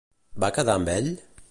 [0.43, 1.13] Va quedar amb ell?